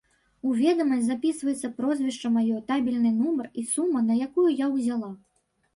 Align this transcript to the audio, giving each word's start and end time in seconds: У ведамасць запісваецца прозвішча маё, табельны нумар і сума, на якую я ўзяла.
У 0.51 0.53
ведамасць 0.61 1.03
запісваецца 1.09 1.71
прозвішча 1.81 2.33
маё, 2.39 2.57
табельны 2.73 3.11
нумар 3.21 3.47
і 3.59 3.69
сума, 3.77 3.99
на 4.11 4.21
якую 4.31 4.49
я 4.65 4.77
ўзяла. 4.79 5.17